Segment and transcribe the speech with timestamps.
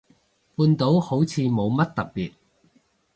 [0.55, 2.33] 半島好似冇乜特別